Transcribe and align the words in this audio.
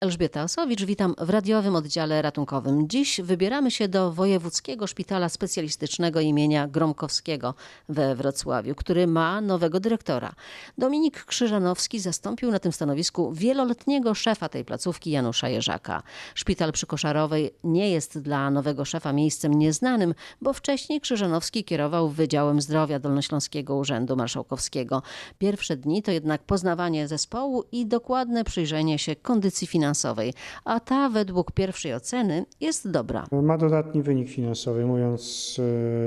Elżbieta 0.00 0.42
Osowicz, 0.42 0.84
witam 0.84 1.14
w 1.18 1.30
radiowym 1.30 1.76
oddziale 1.76 2.22
ratunkowym. 2.22 2.88
Dziś 2.88 3.20
wybieramy 3.20 3.70
się 3.70 3.88
do 3.88 4.12
Wojewódzkiego 4.12 4.86
Szpitala 4.86 5.28
Specjalistycznego 5.28 6.20
imienia 6.20 6.68
Gromkowskiego 6.68 7.54
we 7.88 8.14
Wrocławiu, 8.14 8.74
który 8.74 9.06
ma 9.06 9.40
nowego 9.40 9.80
dyrektora. 9.80 10.32
Dominik 10.78 11.24
Krzyżanowski 11.24 12.00
zastąpił 12.00 12.50
na 12.50 12.58
tym 12.58 12.72
stanowisku 12.72 13.32
wieloletniego 13.32 14.14
szefa 14.14 14.48
tej 14.48 14.64
placówki 14.64 15.10
Janusza 15.10 15.48
Jerzaka. 15.48 16.02
Szpital 16.34 16.72
przy 16.72 16.86
Koszarowej 16.86 17.50
nie 17.64 17.90
jest 17.90 18.18
dla 18.18 18.50
nowego 18.50 18.84
szefa 18.84 19.12
miejscem 19.12 19.54
nieznanym, 19.54 20.14
bo 20.40 20.52
wcześniej 20.52 21.00
Krzyżanowski 21.00 21.64
kierował 21.64 22.08
Wydziałem 22.08 22.60
Zdrowia 22.60 22.98
Dolnośląskiego 22.98 23.76
Urzędu 23.76 24.16
Marszałkowskiego. 24.16 25.02
Pierwsze 25.38 25.76
dni 25.76 26.02
to 26.02 26.12
jednak 26.12 26.42
poznawanie 26.42 27.08
zespołu 27.08 27.64
i 27.72 27.86
dokładne 27.86 28.44
przyjrzenie 28.44 28.98
się 28.98 29.16
kondycji 29.16 29.66
finansowej 29.66 29.87
finansowej, 29.88 30.34
a 30.64 30.80
ta 30.80 31.08
według 31.08 31.52
pierwszej 31.52 31.94
oceny 31.94 32.44
jest 32.60 32.90
dobra. 32.90 33.26
Ma 33.42 33.58
dodatni 33.58 34.02
wynik 34.02 34.28
finansowy, 34.28 34.86
mówiąc 34.86 35.56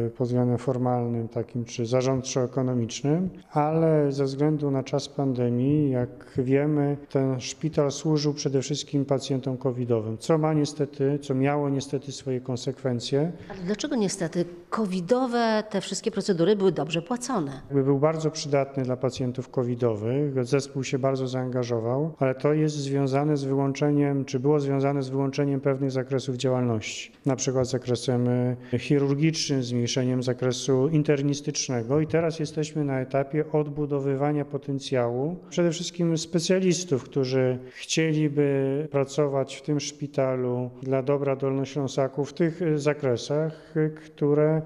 e, 0.05 0.09
pod 0.09 0.27
względem 0.27 0.57
formalnym, 0.57 1.27
takim 1.27 1.65
czy 1.65 1.85
zarządczo-ekonomicznym, 1.85 3.29
ale 3.51 4.11
ze 4.11 4.23
względu 4.25 4.71
na 4.71 4.83
czas 4.83 5.09
pandemii, 5.09 5.91
jak 5.91 6.33
wiemy, 6.37 6.97
ten 7.09 7.39
szpital 7.39 7.91
służył 7.91 8.33
przede 8.33 8.61
wszystkim 8.61 9.05
pacjentom 9.05 9.57
covidowym, 9.57 10.17
co 10.17 10.37
ma 10.37 10.53
niestety, 10.53 11.19
co 11.21 11.35
miało 11.35 11.69
niestety 11.69 12.11
swoje 12.11 12.41
konsekwencje. 12.41 13.31
Ale 13.49 13.59
dlaczego 13.59 13.95
niestety 13.95 14.45
covidowe 14.69 15.63
te 15.69 15.81
wszystkie 15.81 16.11
procedury 16.11 16.55
były 16.55 16.71
dobrze 16.71 17.01
płacone? 17.01 17.61
Był 17.71 17.99
bardzo 17.99 18.31
przydatny 18.31 18.83
dla 18.83 18.97
pacjentów 18.97 19.49
covidowych, 19.49 20.45
zespół 20.45 20.83
się 20.83 20.99
bardzo 20.99 21.27
zaangażował, 21.27 22.13
ale 22.19 22.35
to 22.35 22.53
jest 22.53 22.75
związane 22.75 23.37
z 23.37 23.43
wyłączeniem 23.43 23.70
wyłączeniem, 23.71 24.25
czy 24.25 24.39
było 24.39 24.59
związane 24.59 25.03
z 25.03 25.09
wyłączeniem 25.09 25.61
pewnych 25.61 25.91
zakresów 25.91 26.35
działalności, 26.35 27.11
na 27.25 27.35
przykład 27.35 27.67
zakresem 27.67 28.27
e, 28.27 28.79
chirurgicznym, 28.79 29.63
zmniejszeniem 29.63 30.23
zakresu 30.23 30.87
internistycznego. 30.87 31.99
I 31.99 32.07
teraz 32.07 32.39
jesteśmy 32.39 32.85
na 32.85 32.99
etapie 32.99 33.51
odbudowywania 33.51 34.45
potencjału 34.45 35.37
przede 35.49 35.71
wszystkim 35.71 36.17
specjalistów, 36.17 37.03
którzy 37.03 37.59
chcieliby 37.73 38.87
pracować 38.91 39.55
w 39.55 39.61
tym 39.61 39.79
szpitalu 39.79 40.69
dla 40.83 41.03
dobra 41.03 41.35
Dolnośląsaków 41.35 42.29
w 42.29 42.33
tych 42.33 42.61
e, 42.61 42.77
zakresach, 42.77 43.73
e, 43.77 43.89
które 43.89 44.61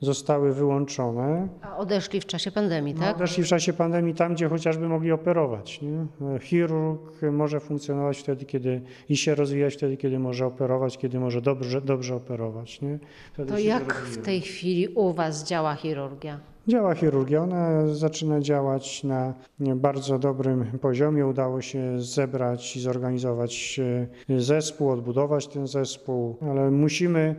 zostały 0.00 0.52
wyłączone. 0.52 1.48
A 1.62 1.76
odeszli 1.76 2.20
w 2.20 2.26
czasie 2.26 2.50
pandemii, 2.50 2.94
no, 2.94 3.00
tak? 3.00 3.16
Odeszli 3.16 3.44
w 3.44 3.46
czasie 3.46 3.72
pandemii 3.72 4.14
tam, 4.14 4.34
gdzie 4.34 4.48
chociażby 4.48 4.88
mogli 4.88 5.12
operować. 5.12 5.80
Nie? 5.82 6.06
Chirurg 6.40 7.22
może 7.32 7.60
funkcjonować 7.60 8.18
wtedy, 8.18 8.44
kiedy 8.44 8.80
i 9.08 9.16
się 9.16 9.34
rozwijać 9.34 9.74
wtedy, 9.74 9.96
kiedy 9.96 10.18
może 10.18 10.46
operować, 10.46 10.98
kiedy 10.98 11.20
może 11.20 11.42
dobrze, 11.42 11.80
dobrze 11.80 12.14
operować. 12.14 12.80
Nie? 12.80 12.98
Wtedy 13.32 13.52
to 13.52 13.58
jak 13.58 13.94
w 13.94 14.22
tej 14.22 14.40
chwili 14.40 14.88
u 14.88 15.12
Was 15.12 15.44
działa 15.44 15.74
chirurgia? 15.74 16.40
Działa 16.68 16.94
chirurgia, 16.94 17.42
ona 17.42 17.86
zaczyna 17.86 18.40
działać 18.40 19.04
na 19.04 19.34
bardzo 19.58 20.18
dobrym 20.18 20.64
poziomie. 20.64 21.26
Udało 21.26 21.62
się 21.62 22.00
zebrać 22.00 22.76
i 22.76 22.80
zorganizować 22.80 23.80
e, 24.30 24.40
zespół, 24.40 24.90
odbudować 24.90 25.46
ten 25.46 25.66
zespół, 25.66 26.36
ale 26.40 26.70
musimy 26.70 27.34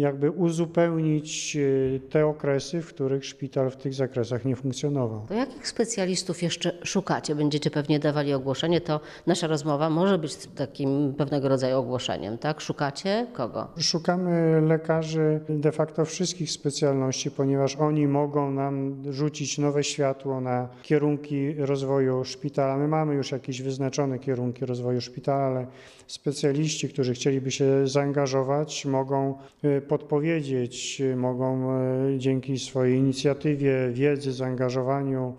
jakby 0.00 0.30
uzupełnić 0.30 1.56
e, 1.56 2.00
te 2.00 2.26
okresy, 2.26 2.82
w 2.82 2.86
których 2.86 3.24
szpital 3.24 3.70
w 3.70 3.76
tych 3.76 3.94
zakresach 3.94 4.44
nie 4.44 4.56
funkcjonował. 4.56 5.26
To 5.28 5.34
jakich 5.34 5.68
specjalistów 5.68 6.42
jeszcze 6.42 6.72
szukacie? 6.82 7.34
Będziecie 7.34 7.70
pewnie 7.70 7.98
dawali 7.98 8.34
ogłoszenie, 8.34 8.80
to 8.80 9.00
nasza 9.26 9.46
rozmowa 9.46 9.90
może 9.90 10.18
być 10.18 10.36
takim 10.36 11.14
pewnego 11.18 11.48
rodzaju 11.48 11.78
ogłoszeniem, 11.78 12.38
tak? 12.38 12.60
Szukacie 12.60 13.26
kogo? 13.32 13.68
Szukamy 13.78 14.60
lekarzy 14.60 15.40
de 15.48 15.72
facto 15.72 16.04
wszystkich 16.04 16.50
specjalności, 16.50 17.30
ponieważ 17.30 17.76
oni 17.76 18.06
mogą 18.06 18.50
nam 18.50 19.02
rzucić 19.12 19.58
nowe 19.58 19.84
światło 19.84 20.40
na 20.40 20.68
kierunki 20.82 21.54
rozwoju 21.54 22.24
szpitala. 22.24 22.76
My 22.76 22.88
mamy 22.88 23.14
już 23.14 23.32
jakieś 23.32 23.62
wyznaczone 23.62 24.18
kierunki 24.18 24.66
rozwoju 24.66 25.00
szpitala, 25.00 25.46
ale 25.46 25.66
specjaliści, 26.06 26.88
którzy 26.88 27.14
chcieliby 27.14 27.50
się 27.50 27.88
zaangażować, 27.88 28.86
mogą 28.86 29.38
e, 29.64 29.80
podpowiedzieć, 29.90 31.02
mogą 31.16 31.70
e, 31.70 32.18
dzięki 32.18 32.58
swojej 32.58 32.98
inicjatywie, 32.98 33.90
wiedzy, 33.92 34.32
zaangażowaniu, 34.32 35.34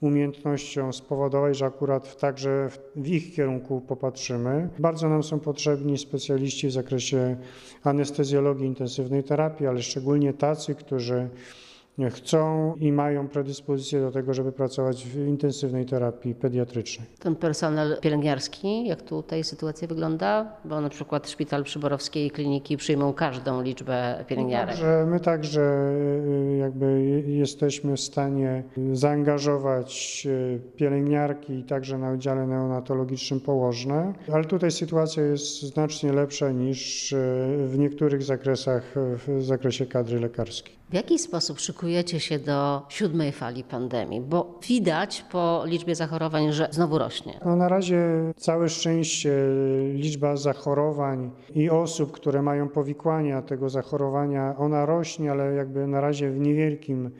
umiejętnością 0.00 0.92
spowodować, 0.92 1.56
że 1.56 1.66
akurat 1.66 2.20
także 2.20 2.68
w 2.96 3.08
ich 3.08 3.34
kierunku 3.34 3.80
popatrzymy. 3.80 4.68
Bardzo 4.78 5.08
nam 5.08 5.22
są 5.22 5.40
potrzebni 5.40 5.98
specjaliści 5.98 6.68
w 6.68 6.72
zakresie 6.72 7.36
anestezjologii, 7.82 8.66
intensywnej 8.66 9.24
terapii, 9.24 9.66
ale 9.66 9.82
szczególnie 9.82 10.32
tacy, 10.32 10.74
którzy 10.74 11.28
chcą 12.10 12.74
i 12.80 12.92
mają 12.92 13.28
predyspozycję 13.28 14.00
do 14.00 14.10
tego, 14.10 14.34
żeby 14.34 14.52
pracować 14.52 15.04
w 15.04 15.28
intensywnej 15.28 15.86
terapii 15.86 16.34
pediatrycznej. 16.34 17.08
Ten 17.18 17.36
personel 17.36 17.98
pielęgniarski, 18.00 18.86
jak 18.86 19.02
tutaj 19.02 19.44
sytuacja 19.44 19.88
wygląda? 19.88 20.52
Bo 20.64 20.80
na 20.80 20.88
przykład 20.88 21.30
szpital 21.30 21.64
przyborowskiej 21.64 22.30
kliniki 22.30 22.76
przyjmą 22.76 23.12
każdą 23.12 23.62
liczbę 23.62 24.24
pielęgniarek. 24.28 24.76
My 24.76 24.82
także, 24.82 25.06
my 25.06 25.20
także 25.20 25.60
y, 26.52 26.56
jakby 26.56 27.22
jesteśmy 27.26 27.96
w 27.96 28.00
stanie 28.00 28.62
zaangażować 28.92 30.22
y, 30.26 30.60
pielęgniarki 30.76 31.64
także 31.64 31.98
na 31.98 32.10
oddziale 32.10 32.46
neonatologicznym 32.46 33.40
położne, 33.40 34.12
ale 34.32 34.44
tutaj 34.44 34.70
sytuacja 34.70 35.22
jest 35.22 35.62
znacznie 35.62 36.12
lepsza 36.12 36.50
niż 36.50 37.12
y, 37.12 37.16
w 37.68 37.78
niektórych 37.78 38.22
zakresach 38.22 38.94
w 38.96 39.42
zakresie 39.42 39.86
kadry 39.86 40.20
lekarskiej. 40.20 40.76
W 40.90 40.94
jaki 40.94 41.18
sposób 41.18 41.60
szykujecie 41.60 42.20
się 42.20 42.38
do 42.38 42.82
siódmej 42.88 43.32
fali 43.32 43.64
pandemii? 43.64 44.20
Bo 44.20 44.58
widać 44.68 45.24
po 45.32 45.62
liczbie 45.64 45.94
zachorowań, 45.94 46.52
że 46.52 46.68
znowu 46.70 46.98
rośnie. 46.98 47.40
No 47.44 47.56
na 47.56 47.68
razie 47.68 48.02
całe 48.36 48.68
szczęście 48.68 49.32
liczba 49.94 50.36
zachorowań 50.36 51.30
i 51.54 51.70
osób, 51.70 52.12
które 52.12 52.42
mają 52.42 52.68
powikłania 52.68 53.42
tego 53.42 53.68
zachorowania, 53.68 54.54
ona 54.58 54.86
rośnie, 54.86 55.30
ale 55.30 55.54
jakby 55.54 55.86
na 55.86 56.00
razie 56.00 56.30
w 56.30 56.38
niewielkim 56.38 57.10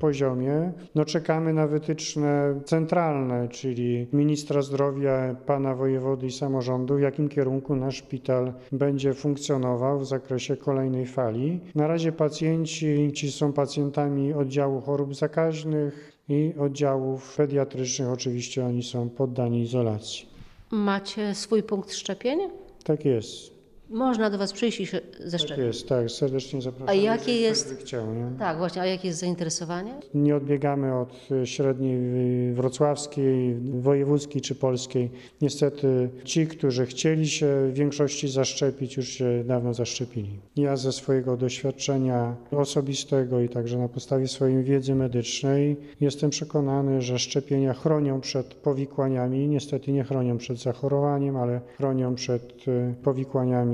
poziomie. 0.00 0.72
No 0.94 1.04
czekamy 1.04 1.52
na 1.52 1.66
wytyczne 1.66 2.60
centralne, 2.64 3.48
czyli 3.48 4.06
ministra 4.12 4.62
zdrowia, 4.62 5.36
pana 5.46 5.74
wojewody 5.74 6.26
i 6.26 6.32
samorządu, 6.32 6.96
w 6.96 7.00
jakim 7.00 7.28
kierunku 7.28 7.76
nasz 7.76 7.96
szpital 7.96 8.52
będzie 8.72 9.14
funkcjonował 9.14 9.98
w 9.98 10.06
zakresie 10.06 10.56
kolejnej 10.56 11.06
fali. 11.06 11.60
Na 11.74 11.86
razie 11.86 12.12
pacjenci 12.12 13.12
Ci 13.16 13.32
są 13.32 13.52
pacjentami 13.52 14.32
oddziału 14.32 14.80
chorób 14.80 15.14
zakaźnych 15.14 16.12
i 16.28 16.54
oddziałów 16.58 17.36
pediatrycznych. 17.36 18.08
Oczywiście 18.08 18.66
oni 18.66 18.82
są 18.82 19.08
poddani 19.08 19.62
izolacji. 19.62 20.26
Macie 20.70 21.34
swój 21.34 21.62
punkt 21.62 21.92
szczepień? 21.94 22.38
Tak 22.84 23.04
jest. 23.04 23.55
Można 23.90 24.30
do 24.30 24.38
Was 24.38 24.52
przyjść 24.52 24.80
i 24.80 24.86
się 24.86 25.00
zaszczepić. 25.24 25.56
Tak 25.56 25.66
jest, 25.66 25.88
tak, 25.88 26.10
serdecznie 26.10 26.62
zapraszam. 26.62 26.88
A 26.88 26.94
jakie 26.94 27.32
jest... 27.32 27.76
Chciał, 27.80 28.14
nie? 28.14 28.38
Tak, 28.38 28.58
właśnie, 28.58 28.82
a 28.82 28.86
jakie 28.86 29.08
jest 29.08 29.20
zainteresowanie? 29.20 29.94
Nie 30.14 30.36
odbiegamy 30.36 30.94
od 30.94 31.28
średniej 31.44 31.98
wrocławskiej, 32.54 33.54
wojewódzkiej 33.54 34.42
czy 34.42 34.54
polskiej. 34.54 35.10
Niestety 35.40 36.10
ci, 36.24 36.46
którzy 36.46 36.86
chcieli 36.86 37.28
się 37.28 37.46
w 37.70 37.74
większości 37.74 38.28
zaszczepić, 38.28 38.96
już 38.96 39.08
się 39.08 39.44
dawno 39.44 39.74
zaszczepili. 39.74 40.38
Ja 40.56 40.76
ze 40.76 40.92
swojego 40.92 41.36
doświadczenia 41.36 42.36
osobistego 42.50 43.40
i 43.40 43.48
także 43.48 43.78
na 43.78 43.88
podstawie 43.88 44.28
swojej 44.28 44.64
wiedzy 44.64 44.94
medycznej 44.94 45.76
jestem 46.00 46.30
przekonany, 46.30 47.02
że 47.02 47.18
szczepienia 47.18 47.74
chronią 47.74 48.20
przed 48.20 48.54
powikłaniami. 48.54 49.48
Niestety 49.48 49.92
nie 49.92 50.04
chronią 50.04 50.38
przed 50.38 50.58
zachorowaniem, 50.58 51.36
ale 51.36 51.60
chronią 51.76 52.14
przed 52.14 52.68
y, 52.68 52.94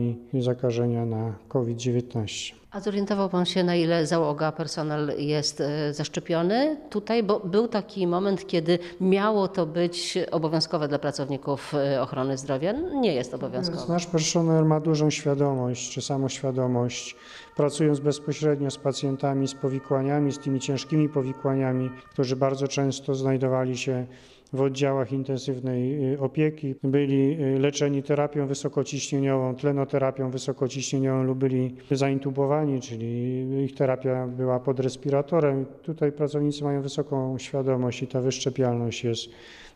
powikłaniami 0.02 0.43
zakażenia 0.43 1.06
na 1.06 1.34
COVID-19. 1.49 2.54
A 2.70 2.81
zorientował 2.81 3.28
Pan 3.28 3.46
się, 3.46 3.64
na 3.64 3.76
ile 3.76 4.06
załoga, 4.06 4.52
personel 4.52 5.12
jest 5.19 5.60
e, 5.60 5.94
zaszczepiony 5.94 6.76
tutaj? 6.90 7.22
Bo 7.22 7.40
był 7.40 7.69
taki 7.69 8.06
moment, 8.06 8.46
kiedy 8.46 8.78
miało 9.00 9.49
to 9.49 9.66
być 9.66 10.19
obowiązkowe 10.31 10.88
dla 10.88 10.99
pracowników 10.99 11.75
e, 11.75 12.02
ochrony 12.02 12.38
zdrowia. 12.38 12.72
Nie 12.72 13.14
jest 13.14 13.34
obowiązkowe. 13.34 13.93
Nasz 13.93 14.06
personel 14.06 14.64
ma 14.64 14.81
dużą 14.81 15.10
świadomość 15.10 15.90
czy 15.90 16.02
samoświadomość, 16.02 17.16
pracując 17.56 18.00
bezpośrednio 18.00 18.70
z 18.70 18.78
pacjentami 18.78 19.49
z 19.49 19.54
powikłaniami, 19.54 20.32
z 20.32 20.38
tymi 20.38 20.60
ciężkimi 20.60 21.08
powikłaniami, 21.08 21.90
którzy 22.10 22.37
bardzo 22.37 22.69
często 22.69 23.14
znajdowali 23.14 23.78
się 23.78 24.06
w 24.52 24.60
oddziałach 24.60 25.12
intensywnej 25.12 26.12
y, 26.14 26.20
opieki, 26.20 26.75
byli 26.82 27.43
y, 27.43 27.58
leczeni 27.58 28.02
terapią 28.02 28.46
wysokociśnieniową, 28.46 29.54
tlenoterapią 29.54 30.31
wysokociśnieniową 30.31 31.22
lub 31.25 31.38
byli 31.38 31.76
zaintubowani, 31.90 32.81
czyli 32.81 33.64
ich 33.64 33.75
terapia 33.75 34.26
była 34.26 34.60
pod 34.60 34.81
respiratorem. 34.81 35.66
Tutaj 35.82 36.12
pracownicy 36.12 36.64
mają 36.64 36.82
wysoką 36.82 37.38
świadomość 37.38 38.02
i 38.02 38.06
ta 38.06 38.20
wyszczepialność 38.20 39.04
jest 39.04 39.28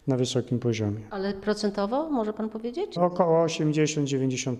na 0.06 0.16
wysokim 0.16 0.58
poziomie. 0.58 1.00
Ale 1.10 1.34
procentowo 1.34 2.10
może 2.10 2.32
pan 2.32 2.48
powiedzieć? 2.48 2.98
Około 2.98 3.46
80-90%. 3.46 4.56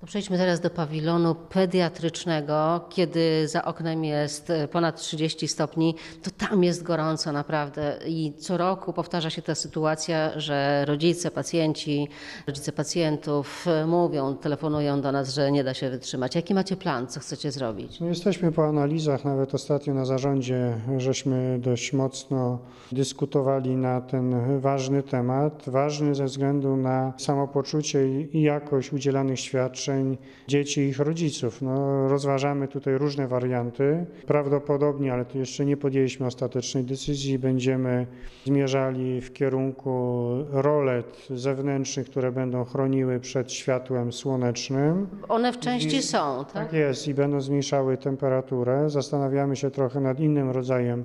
To 0.00 0.06
przejdźmy 0.06 0.38
teraz 0.38 0.60
do 0.60 0.70
pawilonu 0.70 1.34
pediatrycznego. 1.34 2.80
Kiedy 2.90 3.48
za 3.48 3.64
oknem 3.64 4.04
jest 4.04 4.50
e, 4.50 4.68
ponad 4.68 5.00
30 5.00 5.48
stopni, 5.48 5.94
to 6.22 6.30
tam 6.30 6.64
jest 6.64 6.82
gorąco 6.82 7.32
naprawdę. 7.32 7.98
I 8.06 8.32
co 8.38 8.56
roku 8.56 8.92
powtarza 8.92 9.30
się 9.30 9.42
ta 9.42 9.54
sytuacja, 9.54 10.40
że 10.40 10.84
rodzice, 10.84 11.30
pacjenci, 11.30 12.08
rodzice 12.46 12.72
pacjentów 12.72 13.66
e, 13.68 13.86
mówią, 13.86 14.34
telefonują 14.34 15.00
do 15.00 15.12
nas, 15.12 15.34
że 15.34 15.52
nie 15.52 15.64
da 15.64 15.74
się 15.74 15.90
wytrzymać. 15.90 16.34
Jaki 16.34 16.54
macie 16.54 16.76
plan? 16.76 17.06
Co 17.06 17.20
chcecie 17.20 17.50
zrobić? 17.52 18.00
No 18.00 18.06
jesteśmy 18.06 18.52
po 18.52 18.66
analizach, 18.66 19.24
nawet 19.24 19.54
ostatnio 19.54 19.94
na 19.94 20.04
zarządzie, 20.04 20.76
żeśmy 20.98 21.58
dość 21.62 21.92
mocno 21.92 22.58
dyskutowali 22.92 23.76
na 23.76 24.00
ten 24.00 24.60
ważny 24.60 24.83
temat. 25.02 25.64
Ważny 25.66 26.14
ze 26.14 26.24
względu 26.24 26.76
na 26.76 27.12
samopoczucie 27.16 28.20
i 28.20 28.42
jakość 28.42 28.92
udzielanych 28.92 29.40
świadczeń 29.40 30.18
dzieci 30.48 30.80
i 30.80 30.88
ich 30.88 30.98
rodziców. 30.98 31.62
No, 31.62 32.08
rozważamy 32.08 32.68
tutaj 32.68 32.98
różne 32.98 33.28
warianty. 33.28 34.06
Prawdopodobnie, 34.26 35.12
ale 35.12 35.24
tu 35.24 35.38
jeszcze 35.38 35.64
nie 35.64 35.76
podjęliśmy 35.76 36.26
ostatecznej 36.26 36.84
decyzji, 36.84 37.38
będziemy 37.38 38.06
zmierzali 38.44 39.20
w 39.20 39.32
kierunku 39.32 40.28
rolet 40.50 41.26
zewnętrznych, 41.30 42.10
które 42.10 42.32
będą 42.32 42.64
chroniły 42.64 43.20
przed 43.20 43.52
światłem 43.52 44.12
słonecznym. 44.12 45.06
One 45.28 45.52
w 45.52 45.58
części 45.58 46.02
są, 46.02 46.44
tak? 46.44 46.52
Tak 46.52 46.72
jest 46.72 47.08
i 47.08 47.14
będą 47.14 47.40
zmniejszały 47.40 47.96
temperaturę. 47.96 48.90
Zastanawiamy 48.90 49.56
się 49.56 49.70
trochę 49.70 50.00
nad 50.00 50.20
innym 50.20 50.50
rodzajem 50.50 51.04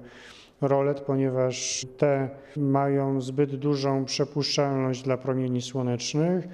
rolet, 0.62 1.02
ponieważ 1.02 1.86
te 1.98 2.30
mają 2.58 3.22
zbyt 3.22 3.56
dużą 3.56 4.06
przepuszczalność 4.06 5.04
dla 5.04 5.18
promieni 5.18 5.62
słonecznych, 5.62 6.48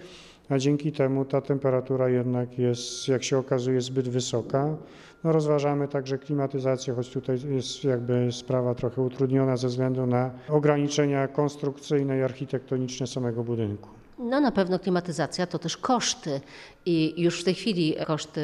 a 0.49 0.57
dzięki 0.57 0.91
temu 0.91 1.25
ta 1.25 1.41
temperatura 1.41 2.09
jednak 2.09 2.59
jest, 2.59 3.07
jak 3.07 3.23
się 3.23 3.37
okazuje, 3.37 3.81
zbyt 3.81 4.09
wysoka. 4.09 4.75
No 5.23 5.31
rozważamy 5.31 5.87
także 5.87 6.17
klimatyzację, 6.17 6.93
choć 6.93 7.09
tutaj 7.09 7.37
jest 7.49 7.83
jakby 7.83 8.31
sprawa 8.31 8.75
trochę 8.75 9.01
utrudniona 9.01 9.57
ze 9.57 9.67
względu 9.67 10.05
na 10.05 10.31
ograniczenia 10.49 11.27
konstrukcyjne 11.27 12.17
i 12.17 12.21
architektoniczne 12.21 13.07
samego 13.07 13.43
budynku. 13.43 13.89
No 14.19 14.41
na 14.41 14.51
pewno 14.51 14.79
klimatyzacja 14.79 15.47
to 15.47 15.59
też 15.59 15.77
koszty 15.77 16.41
i 16.85 17.21
już 17.21 17.41
w 17.41 17.43
tej 17.43 17.53
chwili 17.53 17.95
koszty 18.07 18.41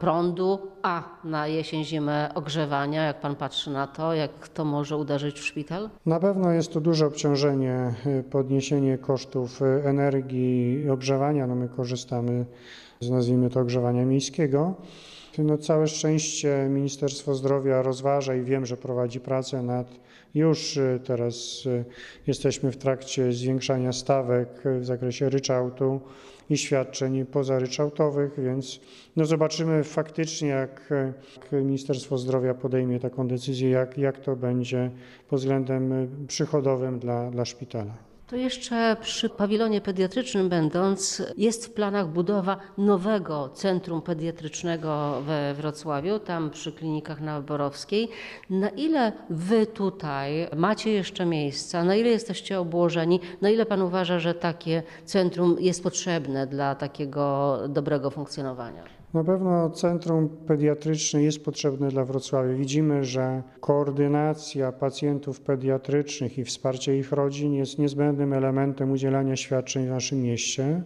prądu, 0.00 0.58
a 0.82 1.02
na 1.24 1.46
jesień, 1.46 1.84
zimę 1.84 2.30
ogrzewania, 2.34 3.04
jak 3.04 3.20
pan 3.20 3.36
patrzy 3.36 3.70
na 3.70 3.86
to, 3.86 4.14
jak 4.14 4.48
to 4.48 4.64
może 4.64 4.96
uderzyć 4.96 5.40
w 5.40 5.44
szpital? 5.44 5.90
Na 6.06 6.20
pewno 6.20 6.50
jest 6.52 6.72
to 6.72 6.80
duże 6.80 7.06
obciążenie, 7.06 7.94
y, 8.06 8.22
podniesienie 8.30 8.98
kosztów 8.98 9.62
y, 9.62 9.64
energii 9.64 10.90
ogrzewania. 10.90 11.46
No 11.46 11.54
my 11.54 11.68
korzystamy 11.68 12.44
z 13.00 13.10
nazwijmy 13.10 13.50
to 13.50 13.60
ogrzewania 13.60 14.04
miejskiego. 14.04 14.74
No 15.38 15.58
całe 15.58 15.88
szczęście 15.88 16.66
Ministerstwo 16.70 17.34
Zdrowia 17.34 17.82
rozważa 17.82 18.34
i 18.34 18.42
wiem, 18.42 18.66
że 18.66 18.76
prowadzi 18.76 19.20
pracę 19.20 19.62
nad 19.62 19.86
już 20.34 20.76
y, 20.76 21.00
teraz 21.04 21.66
y, 21.66 21.84
jesteśmy 22.26 22.72
w 22.72 22.76
trakcie 22.76 23.32
zwiększania 23.32 23.92
stawek 23.92 24.66
y, 24.66 24.80
w 24.80 24.84
zakresie 24.84 25.28
ryczałtu 25.28 26.00
i 26.50 26.56
świadczeń 26.56 27.26
pozaryczałtowych, 27.26 28.40
więc 28.40 28.80
no 29.16 29.24
zobaczymy 29.24 29.84
faktycznie, 29.84 30.48
jak, 30.48 30.90
jak 31.36 31.52
Ministerstwo 31.52 32.18
Zdrowia 32.18 32.54
podejmie 32.54 33.00
taką 33.00 33.28
decyzję, 33.28 33.70
jak, 33.70 33.98
jak 33.98 34.18
to 34.18 34.36
będzie 34.36 34.90
pod 35.28 35.38
względem 35.38 36.08
przychodowym 36.26 36.98
dla, 36.98 37.30
dla 37.30 37.44
szpitala. 37.44 38.07
To 38.30 38.36
jeszcze 38.36 38.96
przy 39.00 39.28
pawilonie 39.28 39.80
pediatrycznym 39.80 40.48
będąc, 40.48 41.22
jest 41.36 41.66
w 41.66 41.72
planach 41.72 42.08
budowa 42.08 42.56
nowego 42.78 43.48
centrum 43.48 44.02
pediatrycznego 44.02 45.22
we 45.26 45.54
Wrocławiu, 45.54 46.18
tam 46.18 46.50
przy 46.50 46.72
klinikach 46.72 47.20
na 47.20 47.40
Borowskiej. 47.40 48.08
Na 48.50 48.68
ile 48.68 49.12
wy 49.30 49.66
tutaj 49.66 50.48
macie 50.56 50.92
jeszcze 50.92 51.26
miejsca, 51.26 51.84
na 51.84 51.96
ile 51.96 52.08
jesteście 52.08 52.60
obłożeni, 52.60 53.20
na 53.40 53.50
ile 53.50 53.66
pan 53.66 53.82
uważa, 53.82 54.18
że 54.18 54.34
takie 54.34 54.82
centrum 55.04 55.56
jest 55.60 55.82
potrzebne 55.82 56.46
dla 56.46 56.74
takiego 56.74 57.58
dobrego 57.68 58.10
funkcjonowania? 58.10 58.82
Na 59.14 59.24
pewno 59.24 59.70
centrum 59.70 60.28
pediatryczne 60.28 61.22
jest 61.22 61.44
potrzebne 61.44 61.88
dla 61.88 62.04
Wrocławia. 62.04 62.54
Widzimy, 62.54 63.04
że 63.04 63.42
koordynacja 63.60 64.72
pacjentów 64.72 65.40
pediatrycznych 65.40 66.38
i 66.38 66.44
wsparcie 66.44 66.98
ich 66.98 67.12
rodzin 67.12 67.54
jest 67.54 67.78
niezbędnym 67.78 68.32
elementem 68.32 68.90
udzielania 68.90 69.36
świadczeń 69.36 69.86
w 69.86 69.90
naszym 69.90 70.22
mieście. 70.22 70.82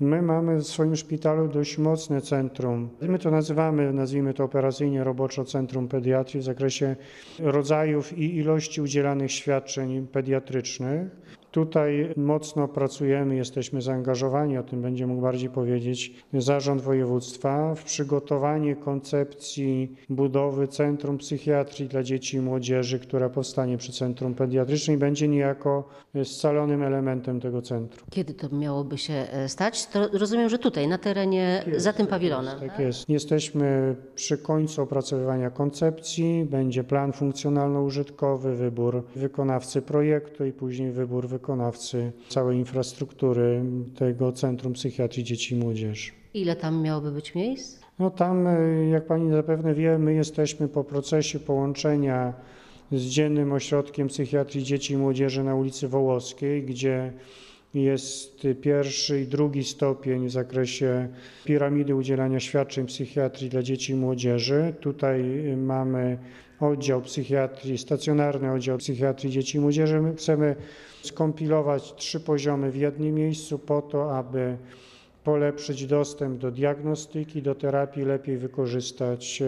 My 0.00 0.22
mamy 0.22 0.56
w 0.56 0.66
swoim 0.66 0.96
szpitalu 0.96 1.48
dość 1.48 1.78
mocne 1.78 2.20
centrum. 2.20 2.88
My 3.00 3.18
to 3.18 3.30
nazywamy, 3.30 3.92
nazwijmy 3.92 4.34
to 4.34 4.44
operacyjnie 4.44 5.04
roboczo 5.04 5.44
Centrum 5.44 5.88
Pediatrii 5.88 6.40
w 6.40 6.44
zakresie 6.44 6.96
rodzajów 7.38 8.18
i 8.18 8.36
ilości 8.36 8.80
udzielanych 8.80 9.32
świadczeń 9.32 10.06
pediatrycznych. 10.06 11.10
Tutaj 11.50 12.12
mocno 12.16 12.68
pracujemy, 12.68 13.36
jesteśmy 13.36 13.82
zaangażowani, 13.82 14.58
o 14.58 14.62
tym 14.62 14.82
będzie 14.82 15.06
mógł 15.06 15.22
bardziej 15.22 15.50
powiedzieć 15.50 16.14
Zarząd 16.34 16.82
Województwa, 16.82 17.74
w 17.74 17.84
przygotowanie 17.84 18.76
koncepcji 18.76 19.96
budowy 20.08 20.68
Centrum 20.68 21.18
Psychiatrii 21.18 21.88
dla 21.88 22.02
Dzieci 22.02 22.36
i 22.36 22.40
Młodzieży, 22.40 22.98
która 22.98 23.28
powstanie 23.28 23.78
przy 23.78 23.92
Centrum 23.92 24.34
Pediatrycznym 24.34 24.96
i 24.96 25.00
będzie 25.00 25.28
niejako 25.28 25.88
scalonym 26.24 26.82
elementem 26.82 27.40
tego 27.40 27.62
centrum. 27.62 28.06
Kiedy 28.10 28.34
to 28.34 28.56
miałoby 28.56 28.98
się 28.98 29.14
e, 29.14 29.48
stać? 29.48 29.86
To 29.86 30.08
rozumiem, 30.18 30.48
że 30.48 30.58
tutaj, 30.58 30.88
na 30.88 30.98
terenie, 30.98 31.64
za 31.76 31.92
tym 31.92 32.06
pawilonem. 32.06 32.60
Tak 32.60 32.78
jest. 32.78 33.08
Jesteśmy 33.08 33.96
przy 34.14 34.38
końcu 34.38 34.82
opracowywania 34.82 35.50
koncepcji. 35.50 36.46
Będzie 36.50 36.84
plan 36.84 37.12
funkcjonalno-użytkowy, 37.12 38.54
wybór 38.56 39.04
wykonawcy 39.16 39.82
projektu 39.82 40.44
i 40.44 40.52
później 40.52 40.92
wybór 40.92 41.28
wykonawcy 41.28 41.39
całej 42.28 42.58
infrastruktury 42.58 43.64
tego 43.96 44.32
Centrum 44.32 44.72
Psychiatrii 44.72 45.24
Dzieci 45.24 45.54
i 45.54 45.58
Młodzieży. 45.58 46.10
Ile 46.34 46.56
tam 46.56 46.82
miałoby 46.82 47.12
być 47.12 47.34
miejsc? 47.34 47.80
No 47.98 48.10
tam, 48.10 48.46
y, 48.46 48.88
jak 48.92 49.06
Pani 49.06 49.30
zapewne 49.30 49.74
wie, 49.74 49.98
my 49.98 50.14
jesteśmy 50.14 50.68
po 50.68 50.84
procesie 50.84 51.38
połączenia 51.38 52.32
z 52.92 53.02
Dziennym 53.02 53.52
Ośrodkiem 53.52 54.08
Psychiatrii 54.08 54.64
Dzieci 54.64 54.94
i 54.94 54.96
Młodzieży 54.96 55.44
na 55.44 55.54
ulicy 55.54 55.88
Wołoskiej, 55.88 56.62
gdzie 56.62 57.12
jest 57.74 58.46
pierwszy 58.60 59.20
i 59.20 59.26
drugi 59.26 59.64
stopień 59.64 60.26
w 60.26 60.30
zakresie 60.30 61.08
piramidy 61.44 61.94
udzielania 61.94 62.40
świadczeń 62.40 62.86
psychiatrii 62.86 63.50
dla 63.50 63.62
dzieci 63.62 63.92
i 63.92 63.96
młodzieży. 63.96 64.74
Tutaj 64.80 65.48
y, 65.52 65.56
mamy 65.56 66.18
oddział 66.60 67.02
psychiatrii, 67.02 67.78
stacjonarny 67.78 68.52
oddział 68.52 68.78
psychiatrii 68.78 69.30
dzieci 69.32 69.58
i 69.58 69.60
młodzieży. 69.60 70.00
My 70.00 70.14
chcemy 70.14 70.56
skompilować 71.02 71.94
trzy 71.94 72.20
poziomy 72.20 72.70
w 72.70 72.76
jednym 72.76 73.14
miejscu 73.14 73.58
po 73.58 73.82
to, 73.82 74.16
aby 74.18 74.56
polepszyć 75.24 75.86
dostęp 75.86 76.38
do 76.40 76.50
diagnostyki, 76.50 77.42
do 77.42 77.54
terapii, 77.54 78.04
lepiej 78.04 78.36
wykorzystać 78.38 79.42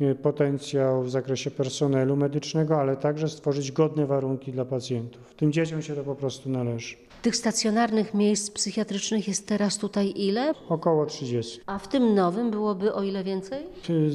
e, 0.00 0.14
potencjał 0.14 1.02
w 1.02 1.10
zakresie 1.10 1.50
personelu 1.50 2.16
medycznego, 2.16 2.80
ale 2.80 2.96
także 2.96 3.28
stworzyć 3.28 3.72
godne 3.72 4.06
warunki 4.06 4.52
dla 4.52 4.64
pacjentów. 4.64 5.34
Tym 5.34 5.52
dzieciom 5.52 5.82
się 5.82 5.94
to 5.94 6.04
po 6.04 6.14
prostu 6.14 6.50
należy. 6.50 6.96
Tych 7.24 7.36
stacjonarnych 7.36 8.14
miejsc 8.14 8.50
psychiatrycznych 8.50 9.28
jest 9.28 9.46
teraz 9.46 9.78
tutaj 9.78 10.12
ile? 10.16 10.52
Około 10.68 11.06
30. 11.06 11.60
A 11.66 11.78
w 11.78 11.88
tym 11.88 12.14
nowym 12.14 12.50
byłoby 12.50 12.94
o 12.94 13.02
ile 13.02 13.24
więcej? 13.24 13.64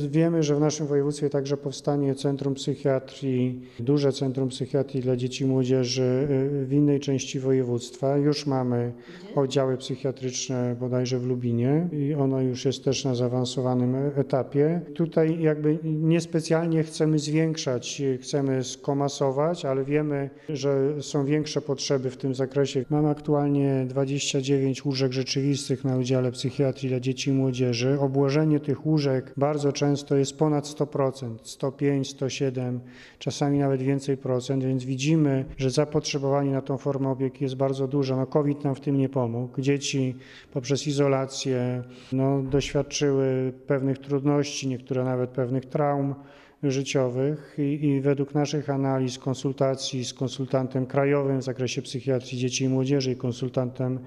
Wiemy, 0.09 0.43
że 0.43 0.55
w 0.55 0.59
naszym 0.59 0.87
województwie 0.87 1.29
także 1.29 1.57
powstanie 1.57 2.15
Centrum 2.15 2.53
Psychiatrii, 2.53 3.61
duże 3.79 4.11
Centrum 4.11 4.49
Psychiatrii 4.49 5.01
dla 5.01 5.15
Dzieci 5.15 5.43
i 5.43 5.47
Młodzieży 5.47 6.27
y, 6.61 6.65
w 6.65 6.73
innej 6.73 6.99
części 6.99 7.39
województwa. 7.39 8.17
Już 8.17 8.45
mamy 8.45 8.93
oddziały 9.35 9.77
psychiatryczne 9.77 10.75
bodajże 10.79 11.19
w 11.19 11.25
Lubinie 11.25 11.87
i 11.91 12.13
ono 12.13 12.41
już 12.41 12.65
jest 12.65 12.83
też 12.83 13.05
na 13.05 13.15
zaawansowanym 13.15 13.95
etapie. 14.15 14.81
Tutaj 14.95 15.41
jakby 15.41 15.79
niespecjalnie 15.83 16.83
chcemy 16.83 17.19
zwiększać, 17.19 18.01
chcemy 18.21 18.63
skomasować, 18.63 19.65
ale 19.65 19.83
wiemy, 19.83 20.29
że 20.49 21.01
są 21.01 21.25
większe 21.25 21.61
potrzeby 21.61 22.09
w 22.09 22.17
tym 22.17 22.35
zakresie. 22.35 22.85
Mamy 22.99 23.11
aktualnie 23.11 23.85
29 23.87 24.85
łóżek 24.85 25.13
rzeczywistych 25.13 25.83
na 25.83 25.97
Wydziale 25.97 26.31
Psychiatrii 26.31 26.89
dla 26.89 26.99
Dzieci 26.99 27.29
i 27.29 27.33
Młodzieży. 27.33 27.99
Obłożenie 27.99 28.59
tych 28.59 28.85
łóżek 28.85 29.33
bardzo 29.37 29.71
często 29.71 30.15
jest 30.15 30.37
ponad 30.37 30.65
100%, 30.65 31.35
105, 31.43 32.09
107, 32.09 32.79
czasami 33.19 33.59
nawet 33.59 33.81
więcej 33.81 34.17
procent, 34.17 34.63
więc 34.63 34.83
widzimy, 34.83 35.45
że 35.57 35.69
zapotrzebowanie 35.69 36.51
na 36.51 36.61
tą 36.61 36.77
formę 36.77 37.09
opieki 37.09 37.43
jest 37.43 37.55
bardzo 37.55 37.87
duże. 37.87 38.15
No 38.15 38.27
COVID 38.27 38.63
nam 38.63 38.75
w 38.75 38.79
tym 38.79 38.97
nie 38.97 39.09
pomógł. 39.09 39.61
Dzieci 39.61 40.15
poprzez 40.53 40.87
izolację 40.87 41.83
no, 42.11 42.43
doświadczyły 42.43 43.53
pewnych 43.67 43.97
trudności, 43.97 44.67
niektóre 44.67 45.03
nawet 45.03 45.29
pewnych 45.29 45.65
traum 45.65 46.15
życiowych 46.63 47.55
i, 47.57 47.85
i 47.85 48.01
według 48.01 48.33
naszych 48.35 48.69
analiz, 48.69 49.17
konsultacji 49.17 50.05
z 50.05 50.13
konsultantem 50.13 50.85
krajowym 50.85 51.39
w 51.39 51.43
zakresie 51.43 51.81
psychiatrii 51.81 52.37
dzieci 52.37 52.63
i 52.63 52.69
młodzieży 52.69 53.11
i 53.11 53.15
konsultantem 53.15 53.99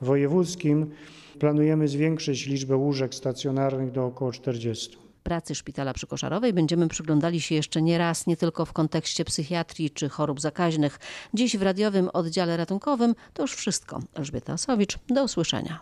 wojewódzkim 0.00 0.90
planujemy 1.38 1.88
zwiększyć 1.88 2.46
liczbę 2.46 2.76
łóżek 2.76 3.14
stacjonarnych 3.14 3.92
do 3.92 4.06
około 4.06 4.32
40. 4.32 4.98
Pracy 5.22 5.54
szpitala 5.54 5.94
przy 5.94 6.06
Koszarowej 6.06 6.52
będziemy 6.52 6.88
przyglądali 6.88 7.40
się 7.40 7.54
jeszcze 7.54 7.82
nie 7.82 7.98
raz, 7.98 8.26
nie 8.26 8.36
tylko 8.36 8.64
w 8.64 8.72
kontekście 8.72 9.24
psychiatrii 9.24 9.90
czy 9.90 10.08
chorób 10.08 10.40
zakaźnych. 10.40 10.98
Dziś 11.34 11.56
w 11.56 11.62
radiowym 11.62 12.08
oddziale 12.12 12.56
ratunkowym 12.56 13.14
to 13.32 13.42
już 13.42 13.54
wszystko. 13.54 14.00
Elżbieta 14.14 14.56
Sowicz, 14.56 14.98
do 15.08 15.24
usłyszenia. 15.24 15.80